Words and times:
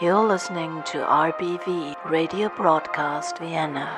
You're 0.00 0.26
listening 0.26 0.82
to 0.86 1.06
RBV 1.06 1.94
Radio 2.06 2.48
Broadcast 2.48 3.38
Vienna. 3.38 3.88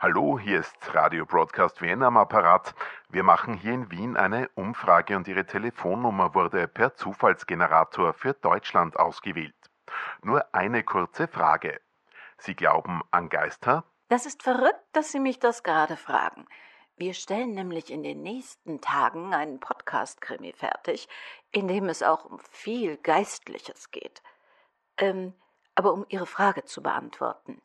Hallo, 0.00 0.36
hier 0.36 0.58
ist 0.58 0.74
Radio 0.92 1.24
Broadcast 1.24 1.80
Vienna 1.80 2.08
am 2.08 2.16
Apparat. 2.16 2.74
Wir 3.08 3.22
machen 3.22 3.54
hier 3.54 3.74
in 3.74 3.88
Wien 3.92 4.16
eine 4.16 4.48
Umfrage 4.56 5.16
und 5.16 5.28
Ihre 5.28 5.46
Telefonnummer 5.46 6.34
wurde 6.34 6.66
per 6.66 6.96
Zufallsgenerator 6.96 8.14
für 8.14 8.32
Deutschland 8.34 8.98
ausgewählt. 8.98 9.54
Nur 10.24 10.44
eine 10.52 10.82
kurze 10.82 11.28
Frage. 11.28 11.80
Sie 12.38 12.56
glauben 12.56 13.02
an 13.12 13.28
Geister? 13.28 13.84
Das 14.12 14.26
ist 14.26 14.42
verrückt, 14.42 14.84
dass 14.92 15.10
Sie 15.10 15.20
mich 15.20 15.38
das 15.38 15.62
gerade 15.62 15.96
fragen. 15.96 16.46
Wir 16.98 17.14
stellen 17.14 17.52
nämlich 17.52 17.90
in 17.90 18.02
den 18.02 18.20
nächsten 18.20 18.82
Tagen 18.82 19.32
einen 19.32 19.58
Podcast-Krimi 19.58 20.52
fertig, 20.52 21.08
in 21.50 21.66
dem 21.66 21.88
es 21.88 22.02
auch 22.02 22.26
um 22.26 22.38
viel 22.50 22.98
Geistliches 22.98 23.90
geht. 23.90 24.22
Ähm, 24.98 25.32
aber 25.74 25.94
um 25.94 26.04
Ihre 26.10 26.26
Frage 26.26 26.66
zu 26.66 26.82
beantworten. 26.82 27.62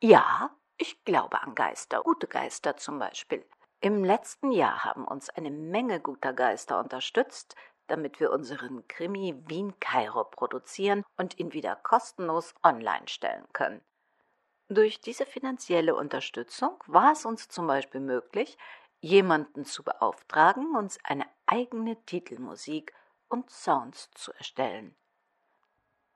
Ja, 0.00 0.54
ich 0.76 1.04
glaube 1.04 1.42
an 1.42 1.56
Geister, 1.56 2.02
gute 2.04 2.28
Geister 2.28 2.76
zum 2.76 3.00
Beispiel. 3.00 3.44
Im 3.80 4.04
letzten 4.04 4.52
Jahr 4.52 4.84
haben 4.84 5.04
uns 5.04 5.28
eine 5.28 5.50
Menge 5.50 5.98
guter 5.98 6.34
Geister 6.34 6.78
unterstützt, 6.78 7.56
damit 7.88 8.20
wir 8.20 8.30
unseren 8.30 8.86
Krimi 8.86 9.42
Wien 9.48 9.74
Kairo 9.80 10.22
produzieren 10.22 11.02
und 11.16 11.40
ihn 11.40 11.52
wieder 11.52 11.74
kostenlos 11.74 12.54
online 12.62 13.08
stellen 13.08 13.48
können. 13.52 13.84
Durch 14.74 15.00
diese 15.00 15.24
finanzielle 15.24 15.94
Unterstützung 15.94 16.82
war 16.88 17.12
es 17.12 17.24
uns 17.24 17.48
zum 17.48 17.68
Beispiel 17.68 18.00
möglich, 18.00 18.58
jemanden 18.98 19.64
zu 19.64 19.84
beauftragen, 19.84 20.74
uns 20.74 20.98
eine 21.04 21.26
eigene 21.46 21.94
Titelmusik 22.06 22.92
und 23.28 23.48
Sounds 23.50 24.10
zu 24.16 24.32
erstellen. 24.32 24.96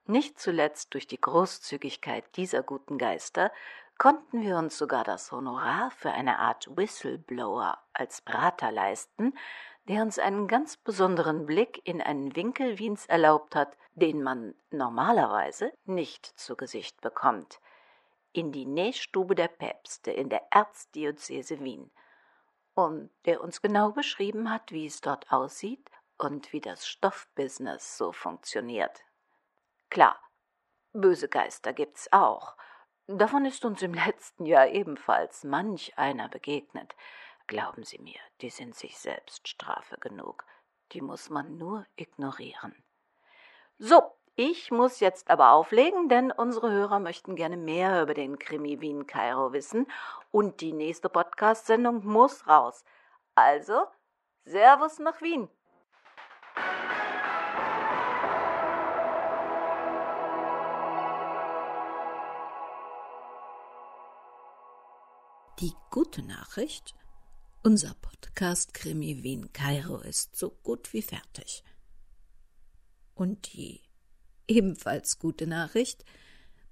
Nicht 0.06 0.41
zuletzt 0.41 0.92
durch 0.92 1.06
die 1.06 1.20
Großzügigkeit 1.20 2.25
dieser 2.34 2.65
guten 2.65 2.98
Geister 2.98 3.53
konnten 3.97 4.41
wir 4.42 4.56
uns 4.56 4.77
sogar 4.77 5.05
das 5.05 5.31
Honorar 5.31 5.93
für 5.93 6.11
eine 6.11 6.41
Art 6.41 6.77
Whistleblower 6.77 7.78
als 7.93 8.22
Berater 8.22 8.72
leisten, 8.72 9.39
der 9.84 10.03
uns 10.03 10.19
einen 10.19 10.48
ganz 10.48 10.77
besonderen 10.77 11.47
Blick 11.47 11.81
in 11.84 12.03
einen 12.03 12.34
Winkel 12.34 12.81
Wiens 12.81 13.06
erlaubt 13.06 13.55
hat, 13.55 13.77
den 13.95 14.20
man 14.20 14.56
normalerweise 14.72 15.72
nicht 15.84 16.27
zu 16.27 16.56
Gesicht 16.56 17.00
bekommt 17.00 17.61
in 18.33 18.53
die 18.53 18.67
Nähstube 18.67 19.34
der 19.34 19.48
Päpste 19.48 20.11
in 20.11 20.29
der 20.29 20.47
Erzdiözese 20.51 21.61
Wien 21.61 21.91
und 22.75 23.11
der 23.25 23.41
uns 23.41 23.61
genau 23.61 23.93
beschrieben 23.93 24.51
hat, 24.51 24.71
wie 24.71 24.87
es 24.87 25.01
dort 25.01 25.33
aussieht 25.33 25.91
und 26.19 26.53
wie 26.53 26.61
das 26.61 26.87
Stoffbusiness 26.87 27.97
so 27.97 28.12
funktioniert. 28.12 29.05
Klar, 29.91 30.21
böse 30.93 31.29
Geister 31.29 31.73
gibt's 31.73 32.12
auch. 32.12 32.56
Davon 33.06 33.45
ist 33.47 33.65
uns 33.65 33.83
im 33.83 33.95
letzten 34.06 34.47
Jahr 34.47 34.69
ebenfalls 34.69 35.45
manch 35.45 35.97
einer 35.99 36.29
begegnet. 36.29 36.95
Glauben 37.47 37.83
Sie 37.83 37.99
mir, 37.99 38.21
die 38.43 38.51
sind 38.51 38.77
sich 38.77 38.99
selbst 38.99 39.49
Strafe 39.49 39.97
genug. 39.99 40.45
Die 40.93 41.01
muss 41.01 41.31
man 41.31 41.56
nur 41.56 41.87
ignorieren. 41.97 42.75
So, 43.79 44.18
ich 44.41 44.70
muss 44.70 45.00
jetzt 45.00 45.31
aber 45.31 45.50
auflegen, 45.50 46.08
denn 46.08 46.31
unsere 46.31 46.70
Hörer 46.70 47.00
möchten 47.00 47.34
gerne 47.34 47.56
mehr 47.56 48.00
über 48.00 48.14
den 48.14 48.39
Krimi 48.39 48.81
Wien 48.81 49.05
Kairo 49.05 49.53
wissen 49.53 49.89
und 50.31 50.61
die 50.61 50.72
nächste 50.72 51.08
Podcast-Sendung 51.08 52.06
muss 52.06 52.47
raus. 52.47 52.84
Also, 53.34 53.83
Servus 54.44 55.00
nach 55.00 55.20
Wien. 55.22 55.48
Die 65.59 65.75
gute 65.91 66.22
Nachricht? 66.22 66.94
Unser 67.65 67.93
Podcast 68.00 68.72
Krimi 68.72 69.25
Wien 69.25 69.53
Kairo 69.53 69.97
ist 69.97 70.37
so 70.37 70.50
gut 70.62 70.93
wie 70.93 71.03
fertig. 71.03 71.65
Und 73.16 73.53
die 73.53 73.88
Ebenfalls 74.48 75.19
gute 75.19 75.47
Nachricht. 75.47 76.04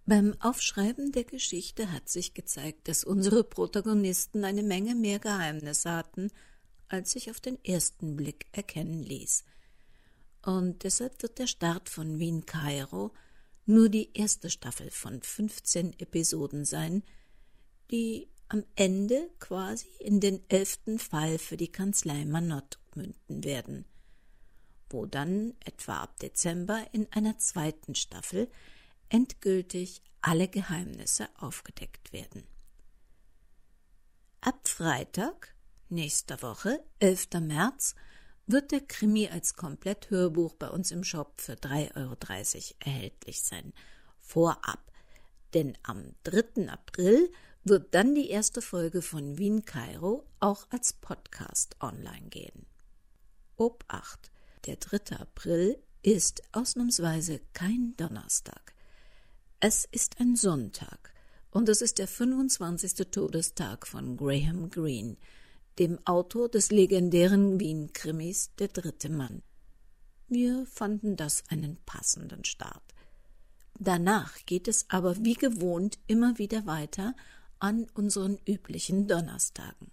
Beim 0.06 0.34
Aufschreiben 0.40 1.12
der 1.12 1.24
Geschichte 1.24 1.92
hat 1.92 2.08
sich 2.08 2.32
gezeigt, 2.32 2.88
dass 2.88 3.04
unsere 3.04 3.44
Protagonisten 3.44 4.44
eine 4.44 4.62
Menge 4.62 4.94
mehr 4.94 5.18
Geheimnisse 5.18 5.92
hatten, 5.92 6.30
als 6.88 7.12
sich 7.12 7.30
auf 7.30 7.38
den 7.38 7.62
ersten 7.64 8.16
Blick 8.16 8.46
erkennen 8.52 9.02
ließ. 9.02 9.44
Und 10.42 10.84
deshalb 10.84 11.22
wird 11.22 11.38
der 11.38 11.48
Start 11.48 11.88
von 11.88 12.18
Wien 12.18 12.46
Kairo 12.46 13.12
nur 13.66 13.88
die 13.88 14.10
erste 14.14 14.48
Staffel 14.48 14.90
von 14.90 15.20
15 15.20 15.98
Episoden 15.98 16.64
sein, 16.64 17.02
die 17.90 18.28
am 18.48 18.64
Ende 18.76 19.28
quasi 19.40 19.88
in 19.98 20.20
den 20.20 20.40
elften 20.48 20.98
Fall 21.00 21.38
für 21.38 21.56
die 21.56 21.72
Kanzlei 21.72 22.24
Manott 22.24 22.78
münden 22.94 23.42
werden 23.44 23.84
wo 24.90 25.06
dann 25.06 25.54
etwa 25.64 25.98
ab 25.98 26.18
Dezember 26.20 26.84
in 26.92 27.06
einer 27.12 27.38
zweiten 27.38 27.94
Staffel 27.94 28.50
endgültig 29.08 30.02
alle 30.20 30.48
Geheimnisse 30.48 31.28
aufgedeckt 31.38 32.12
werden. 32.12 32.46
Ab 34.40 34.68
Freitag, 34.68 35.54
nächster 35.88 36.40
Woche, 36.42 36.84
11. 37.00 37.28
März, 37.40 37.94
wird 38.46 38.70
der 38.70 38.80
Krimi 38.80 39.28
als 39.28 39.54
Kompletthörbuch 39.54 40.54
bei 40.54 40.68
uns 40.68 40.92
im 40.92 41.02
Shop 41.02 41.40
für 41.40 41.54
3,30 41.54 41.96
Euro 41.96 42.16
erhältlich 42.80 43.42
sein. 43.42 43.72
Vorab. 44.20 44.92
Denn 45.54 45.76
am 45.82 46.14
3. 46.24 46.68
April 46.68 47.30
wird 47.64 47.94
dann 47.94 48.14
die 48.14 48.30
erste 48.30 48.62
Folge 48.62 49.02
von 49.02 49.38
Wien 49.38 49.64
Kairo 49.64 50.24
auch 50.38 50.66
als 50.70 50.92
Podcast 50.92 51.76
online 51.80 52.28
gehen. 52.28 52.66
Obacht! 53.56 54.30
Der 54.66 54.76
3. 54.76 55.18
April 55.20 55.78
ist 56.02 56.42
ausnahmsweise 56.50 57.40
kein 57.52 57.94
Donnerstag. 57.96 58.74
Es 59.60 59.84
ist 59.92 60.20
ein 60.20 60.34
Sonntag 60.34 61.14
und 61.52 61.68
es 61.68 61.82
ist 61.82 61.98
der 61.98 62.08
25. 62.08 62.94
Todestag 63.12 63.86
von 63.86 64.16
Graham 64.16 64.68
Greene, 64.68 65.18
dem 65.78 66.04
Autor 66.04 66.48
des 66.48 66.72
legendären 66.72 67.60
Wien-Krimis 67.60 68.50
Der 68.58 68.66
dritte 68.66 69.08
Mann. 69.08 69.42
Wir 70.26 70.66
fanden 70.66 71.14
das 71.14 71.44
einen 71.48 71.76
passenden 71.86 72.44
Start. 72.44 72.92
Danach 73.78 74.34
geht 74.46 74.66
es 74.66 74.86
aber 74.88 75.24
wie 75.24 75.34
gewohnt 75.34 76.00
immer 76.08 76.38
wieder 76.38 76.66
weiter 76.66 77.14
an 77.60 77.86
unseren 77.94 78.38
üblichen 78.48 79.06
Donnerstagen. 79.06 79.92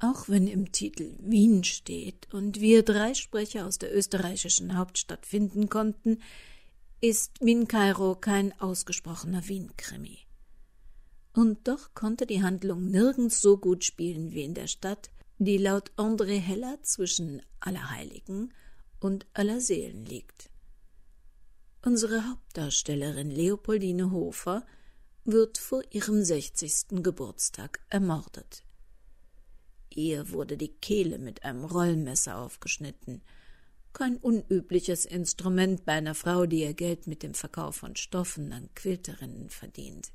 Auch 0.00 0.28
wenn 0.28 0.46
im 0.46 0.70
Titel 0.70 1.16
Wien 1.18 1.64
steht 1.64 2.32
und 2.32 2.60
wir 2.60 2.84
drei 2.84 3.14
Sprecher 3.14 3.66
aus 3.66 3.78
der 3.78 3.94
österreichischen 3.94 4.76
Hauptstadt 4.76 5.26
finden 5.26 5.68
konnten, 5.68 6.22
ist 7.00 7.40
Wien 7.40 7.66
Kairo 7.66 8.14
kein 8.14 8.58
ausgesprochener 8.60 9.48
Wien-Krimi. 9.48 10.18
Und 11.34 11.66
doch 11.66 11.94
konnte 11.94 12.26
die 12.26 12.42
Handlung 12.42 12.90
nirgends 12.90 13.40
so 13.40 13.56
gut 13.56 13.84
spielen 13.84 14.32
wie 14.32 14.44
in 14.44 14.54
der 14.54 14.68
Stadt, 14.68 15.10
die 15.38 15.58
laut 15.58 15.90
André 15.96 16.38
Heller 16.38 16.78
zwischen 16.82 17.42
Allerheiligen 17.60 18.52
und 19.00 19.26
Allerseelen 19.34 20.04
liegt. 20.04 20.50
Unsere 21.84 22.28
Hauptdarstellerin 22.28 23.30
Leopoldine 23.30 24.10
Hofer 24.10 24.66
wird 25.24 25.58
vor 25.58 25.82
ihrem 25.90 26.24
60. 26.24 27.02
Geburtstag 27.02 27.80
ermordet. 27.88 28.64
Ihr 29.94 30.30
wurde 30.30 30.56
die 30.56 30.68
Kehle 30.68 31.18
mit 31.18 31.44
einem 31.44 31.64
Rollmesser 31.64 32.38
aufgeschnitten. 32.38 33.22
Kein 33.92 34.16
unübliches 34.16 35.06
Instrument 35.06 35.84
bei 35.84 35.92
einer 35.92 36.14
Frau, 36.14 36.46
die 36.46 36.60
ihr 36.60 36.74
Geld 36.74 37.06
mit 37.06 37.22
dem 37.22 37.34
Verkauf 37.34 37.76
von 37.76 37.96
Stoffen 37.96 38.52
an 38.52 38.68
Quilterinnen 38.74 39.50
verdient. 39.50 40.12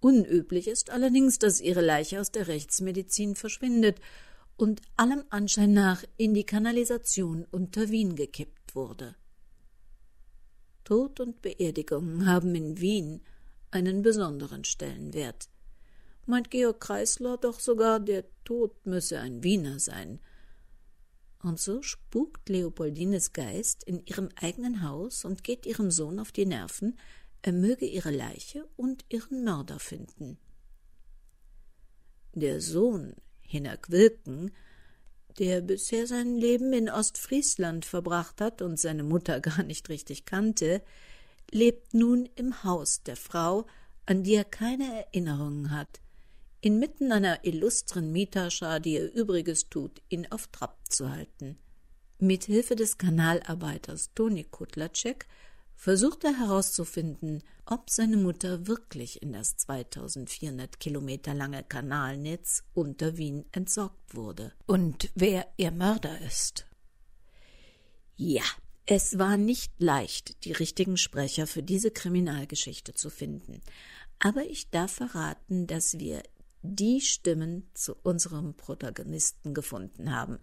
Unüblich 0.00 0.68
ist 0.68 0.90
allerdings, 0.90 1.38
dass 1.38 1.60
ihre 1.60 1.80
Leiche 1.80 2.20
aus 2.20 2.30
der 2.30 2.48
Rechtsmedizin 2.48 3.34
verschwindet 3.34 4.00
und 4.56 4.80
allem 4.96 5.24
Anschein 5.30 5.72
nach 5.72 6.04
in 6.16 6.32
die 6.32 6.44
Kanalisation 6.44 7.46
unter 7.50 7.90
Wien 7.90 8.16
gekippt 8.16 8.74
wurde. 8.74 9.16
Tod 10.84 11.18
und 11.20 11.42
Beerdigung 11.42 12.26
haben 12.26 12.54
in 12.54 12.80
Wien 12.80 13.20
einen 13.70 14.02
besonderen 14.02 14.64
Stellenwert 14.64 15.48
meint 16.26 16.50
Georg 16.50 16.80
Kreisler 16.80 17.36
doch 17.36 17.60
sogar, 17.60 18.00
der 18.00 18.24
Tod 18.44 18.86
müsse 18.86 19.20
ein 19.20 19.42
Wiener 19.42 19.78
sein. 19.78 20.20
Und 21.42 21.60
so 21.60 21.82
spukt 21.82 22.48
Leopoldines 22.48 23.32
Geist 23.32 23.84
in 23.84 24.04
ihrem 24.04 24.30
eigenen 24.36 24.82
Haus 24.82 25.24
und 25.24 25.44
geht 25.44 25.66
ihrem 25.66 25.90
Sohn 25.90 26.18
auf 26.18 26.32
die 26.32 26.46
Nerven, 26.46 26.98
er 27.42 27.52
möge 27.52 27.86
ihre 27.86 28.10
Leiche 28.10 28.66
und 28.76 29.04
ihren 29.08 29.44
Mörder 29.44 29.78
finden. 29.78 30.38
Der 32.34 32.60
Sohn, 32.60 33.14
Hinak 33.40 33.90
Wilken, 33.90 34.50
der 35.38 35.60
bisher 35.60 36.06
sein 36.06 36.36
Leben 36.36 36.72
in 36.72 36.88
Ostfriesland 36.88 37.84
verbracht 37.84 38.40
hat 38.40 38.62
und 38.62 38.80
seine 38.80 39.04
Mutter 39.04 39.40
gar 39.48 39.62
nicht 39.62 39.88
richtig 39.88 40.24
kannte, 40.24 40.82
lebt 41.50 41.94
nun 41.94 42.28
im 42.34 42.64
Haus 42.64 43.02
der 43.02 43.16
Frau, 43.16 43.66
an 44.06 44.22
die 44.22 44.34
er 44.34 44.44
keine 44.44 45.04
Erinnerungen 45.04 45.70
hat, 45.70 46.00
inmitten 46.60 47.12
einer 47.12 47.44
illustren 47.44 48.12
Mieterschar, 48.12 48.80
die 48.80 48.94
ihr 48.94 49.12
Übriges 49.12 49.68
tut, 49.68 50.02
ihn 50.08 50.26
auf 50.30 50.48
Trab 50.48 50.78
zu 50.88 51.10
halten. 51.10 51.58
Mit 52.18 52.44
Hilfe 52.44 52.76
des 52.76 52.98
Kanalarbeiters 52.98 54.14
Toni 54.14 54.44
Kutlatschek 54.44 55.26
versucht 55.74 56.24
er 56.24 56.38
herauszufinden, 56.38 57.42
ob 57.66 57.90
seine 57.90 58.16
Mutter 58.16 58.66
wirklich 58.66 59.22
in 59.22 59.32
das 59.32 59.56
2400 59.56 60.80
Kilometer 60.80 61.34
lange 61.34 61.62
Kanalnetz 61.62 62.64
unter 62.72 63.18
Wien 63.18 63.44
entsorgt 63.52 64.14
wurde 64.14 64.52
und 64.66 65.10
wer 65.14 65.46
ihr 65.58 65.70
Mörder 65.70 66.18
ist. 66.22 66.66
Ja, 68.16 68.44
es 68.86 69.18
war 69.18 69.36
nicht 69.36 69.72
leicht, 69.78 70.44
die 70.44 70.52
richtigen 70.52 70.96
Sprecher 70.96 71.46
für 71.46 71.62
diese 71.62 71.90
Kriminalgeschichte 71.90 72.94
zu 72.94 73.10
finden, 73.10 73.60
aber 74.18 74.44
ich 74.44 74.70
darf 74.70 74.92
verraten, 74.92 75.66
dass 75.66 75.98
wir 75.98 76.22
die 76.74 77.00
Stimmen 77.00 77.70
zu 77.74 77.94
unserem 78.02 78.54
Protagonisten 78.54 79.54
gefunden 79.54 80.14
haben 80.14 80.38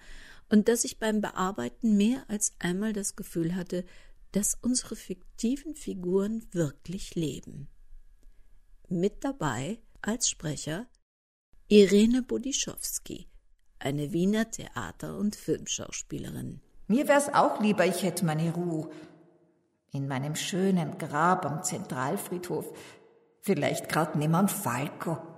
und 0.50 0.68
dass 0.68 0.84
ich 0.84 1.00
beim 1.00 1.20
Bearbeiten 1.20 1.98
mehr 1.98 2.24
als 2.28 2.54
einmal 2.60 2.94
das 2.94 3.16
Gefühl 3.16 3.56
hatte, 3.56 3.86
dass 4.32 4.58
unsere 4.62 4.96
fiktiven 4.96 5.76
Figuren 5.76 6.46
wirklich 6.52 7.16
leben. 7.16 7.68
Mit 8.90 9.24
dabei 9.24 9.80
als 10.02 10.30
Sprecher 10.30 10.88
Irene 11.68 12.22
Budischowski, 12.22 13.28
eine 13.80 14.12
Wiener 14.12 14.52
Theater- 14.52 15.18
und 15.18 15.36
Filmschauspielerin. 15.36 16.62
Mir 16.88 17.08
wär's 17.08 17.34
auch 17.34 17.62
lieber, 17.62 17.86
ich 17.86 18.04
hätte 18.04 18.26
meine 18.26 18.54
Ruhe. 18.54 18.90
In 19.92 20.08
meinem 20.08 20.36
schönen 20.36 20.98
Grab 20.98 21.46
am 21.46 21.64
Zentralfriedhof. 21.64 22.74
Vielleicht 23.42 23.90
grad 23.90 24.16
neben 24.16 24.48
Falco. 24.48 25.33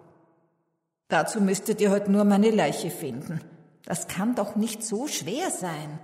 Dazu 1.07 1.39
müsstet 1.39 1.81
ihr 1.81 1.91
heute 1.91 2.11
nur 2.11 2.23
meine 2.23 2.49
Leiche 2.49 2.89
finden. 2.89 3.41
Das 3.83 4.07
kann 4.07 4.35
doch 4.35 4.55
nicht 4.55 4.83
so 4.83 5.07
schwer 5.07 5.51
sein. 5.51 5.99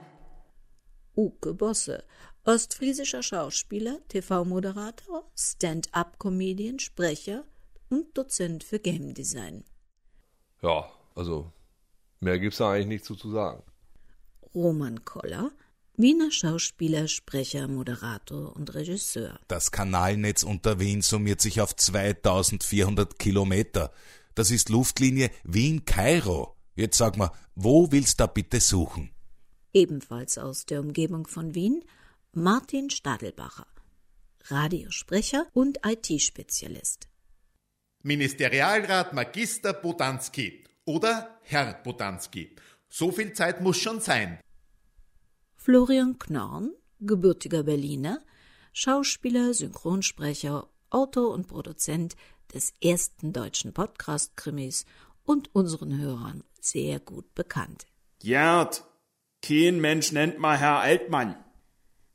Uke 1.16 1.54
Bosse, 1.56 2.04
ostfriesischer 2.46 3.24
Schauspieler, 3.24 3.98
TV-Moderator, 4.10 5.30
Stand-up-Comedian, 5.36 6.80
Sprecher 6.80 7.44
und 7.90 8.16
Dozent 8.16 8.64
für 8.64 8.80
Game 8.80 9.14
Design. 9.14 9.64
Ja, 10.62 10.90
also 11.16 11.52
mehr 12.20 12.40
gibt's 12.40 12.60
da 12.60 12.72
eigentlich 12.72 12.88
nicht 12.88 13.06
so 13.06 13.16
zu 13.16 13.32
sagen. 13.32 13.64
Roman 14.54 15.04
Koller, 15.04 15.52
Wiener 15.98 16.32
Schauspieler, 16.32 17.08
Sprecher, 17.08 17.68
Moderator 17.68 18.56
und 18.56 18.74
Regisseur. 18.74 19.40
Das 19.48 19.72
Kanalnetz 19.72 20.44
unter 20.44 20.80
Wien 20.80 21.02
summiert 21.02 21.42
sich 21.42 21.60
auf 21.62 21.76
2400 21.76 23.20
Kilometer. 23.20 23.92
Das 24.36 24.52
ist 24.52 24.70
Luftlinie 24.70 25.30
Wien-Kairo. 25.44 26.56
Jetzt 26.76 26.98
sag 26.98 27.18
mal, 27.18 27.32
wo 27.56 27.92
willst 27.92 28.20
du 28.20 28.24
da 28.24 28.28
bitte 28.28 28.60
suchen? 28.60 29.12
Ebenfalls 29.74 30.38
aus 30.38 30.66
der 30.66 30.80
Umgebung 30.80 31.28
von 31.28 31.54
Wien 31.54 31.84
Martin 32.34 32.90
Stadelbacher, 32.90 33.68
Radiosprecher 34.46 35.48
und 35.54 35.80
IT-Spezialist. 35.86 37.10
Ministerialrat 38.04 39.14
Magister 39.14 39.74
Bodanski 39.74 40.64
oder 40.86 41.38
Herr 41.44 41.74
Bodanski. 41.84 42.56
So 42.90 43.12
viel 43.12 43.34
Zeit 43.34 43.62
muss 43.62 43.78
schon 43.78 44.00
sein. 44.00 44.40
Florian 45.56 46.18
Knorn, 46.18 46.72
gebürtiger 47.00 47.64
Berliner, 47.64 48.22
Schauspieler, 48.74 49.54
Synchronsprecher, 49.54 50.68
Autor 50.90 51.32
und 51.34 51.48
Produzent 51.48 52.16
des 52.54 52.74
ersten 52.82 53.34
deutschen 53.34 53.74
Podcast-Krimis 53.74 54.86
und 55.24 55.54
unseren 55.56 55.98
Hörern 55.98 56.44
sehr 56.60 57.00
gut 57.00 57.34
bekannt. 57.36 57.88
Gerd, 58.20 58.84
kein 59.42 59.82
Mensch 59.82 60.12
nennt 60.12 60.40
mal 60.40 60.58
Herr 60.58 60.80
Altmann. 60.80 61.36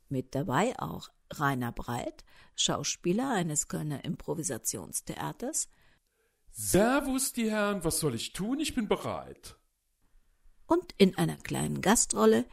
Mit 0.09 0.35
dabei 0.35 0.77
auch 0.79 1.09
Rainer 1.33 1.71
Breit, 1.71 2.25
Schauspieler 2.55 3.31
eines 3.31 3.67
Kölner 3.67 4.05
Improvisationstheaters. 4.05 5.69
Servus, 6.51 7.33
die 7.33 7.51
Herren, 7.51 7.83
was 7.83 7.99
soll 7.99 8.15
ich 8.15 8.33
tun? 8.33 8.59
Ich 8.59 8.73
bin 8.73 8.87
bereit. 8.87 9.57
Und 10.65 10.95
in 10.97 11.15
einer 11.17 11.37
kleinen 11.37 11.81
Gastrolle 11.81 12.45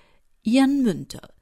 Jan 0.43 0.83
Münter, 0.83 1.33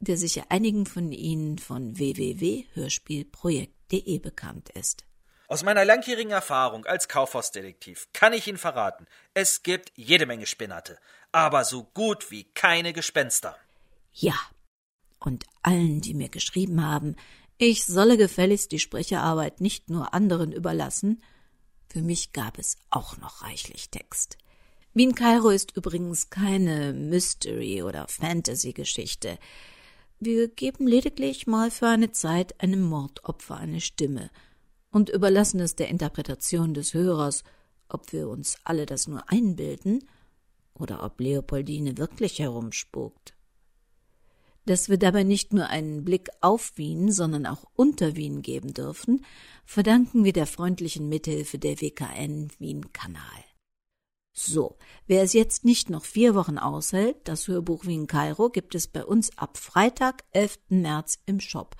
der 0.00 0.16
sicher 0.16 0.44
einigen 0.50 0.86
von 0.86 1.12
Ihnen 1.12 1.58
von 1.58 1.98
www.hörspielprojekt.de 1.98 4.18
bekannt 4.18 4.70
ist. 4.70 5.04
Aus 5.52 5.64
meiner 5.64 5.84
langjährigen 5.84 6.32
Erfahrung 6.32 6.86
als 6.86 7.08
Kaufhausdetektiv 7.08 8.08
kann 8.14 8.32
ich 8.32 8.46
Ihnen 8.46 8.56
verraten, 8.56 9.06
es 9.34 9.62
gibt 9.62 9.92
jede 9.96 10.24
Menge 10.24 10.46
Spinnerte, 10.46 10.96
aber 11.30 11.66
so 11.66 11.84
gut 11.92 12.30
wie 12.30 12.44
keine 12.44 12.94
Gespenster. 12.94 13.54
Ja, 14.14 14.32
und 15.20 15.44
allen, 15.60 16.00
die 16.00 16.14
mir 16.14 16.30
geschrieben 16.30 16.82
haben, 16.82 17.16
ich 17.58 17.84
solle 17.84 18.16
gefälligst 18.16 18.72
die 18.72 18.78
Sprecherarbeit 18.78 19.60
nicht 19.60 19.90
nur 19.90 20.14
anderen 20.14 20.52
überlassen, 20.52 21.22
für 21.90 22.00
mich 22.00 22.32
gab 22.32 22.58
es 22.58 22.78
auch 22.88 23.18
noch 23.18 23.42
reichlich 23.42 23.90
Text. 23.90 24.38
Wien 24.94 25.14
Kairo 25.14 25.50
ist 25.50 25.76
übrigens 25.76 26.30
keine 26.30 26.94
Mystery- 26.94 27.82
oder 27.82 28.08
Fantasy-Geschichte. 28.08 29.38
Wir 30.18 30.48
geben 30.48 30.86
lediglich 30.86 31.46
mal 31.46 31.70
für 31.70 31.88
eine 31.88 32.10
Zeit 32.10 32.58
einem 32.62 32.80
Mordopfer 32.80 33.58
eine 33.58 33.82
Stimme 33.82 34.30
und 34.92 35.08
überlassen 35.08 35.58
es 35.58 35.74
der 35.74 35.88
Interpretation 35.88 36.74
des 36.74 36.94
Hörers, 36.94 37.42
ob 37.88 38.12
wir 38.12 38.28
uns 38.28 38.56
alle 38.62 38.86
das 38.86 39.08
nur 39.08 39.28
einbilden 39.28 40.04
oder 40.74 41.02
ob 41.02 41.20
Leopoldine 41.20 41.98
wirklich 41.98 42.38
herumspukt. 42.38 43.34
Dass 44.64 44.88
wir 44.88 44.98
dabei 44.98 45.24
nicht 45.24 45.52
nur 45.52 45.66
einen 45.66 46.04
Blick 46.04 46.28
auf 46.40 46.76
Wien, 46.76 47.10
sondern 47.10 47.46
auch 47.46 47.64
unter 47.74 48.14
Wien 48.14 48.42
geben 48.42 48.74
dürfen, 48.74 49.24
verdanken 49.64 50.24
wir 50.24 50.32
der 50.32 50.46
freundlichen 50.46 51.08
Mithilfe 51.08 51.58
der 51.58 51.80
WKN 51.80 52.48
Wien 52.58 52.92
Kanal. 52.92 53.44
So, 54.34 54.76
wer 55.06 55.22
es 55.22 55.32
jetzt 55.32 55.64
nicht 55.64 55.90
noch 55.90 56.04
vier 56.04 56.34
Wochen 56.34 56.58
aushält, 56.58 57.16
das 57.24 57.48
Hörbuch 57.48 57.86
Wien 57.86 58.06
Kairo 58.06 58.48
gibt 58.50 58.74
es 58.74 58.86
bei 58.86 59.04
uns 59.04 59.36
ab 59.36 59.58
Freitag, 59.58 60.24
11. 60.30 60.58
März 60.68 61.18
im 61.26 61.40
Shop. 61.40 61.76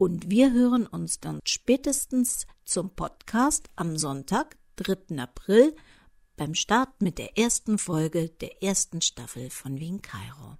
Und 0.00 0.28
wir 0.30 0.52
hören 0.52 0.86
uns 0.86 1.20
dann 1.20 1.40
spätestens 1.44 2.46
zum 2.64 2.96
Podcast 2.96 3.68
am 3.76 3.98
Sonntag, 3.98 4.56
3. 4.76 5.18
April, 5.18 5.76
beim 6.38 6.54
Start 6.54 7.02
mit 7.02 7.18
der 7.18 7.36
ersten 7.36 7.76
Folge 7.76 8.30
der 8.30 8.62
ersten 8.62 9.02
Staffel 9.02 9.50
von 9.50 9.78
Wien 9.78 10.00
Kairo. 10.00 10.56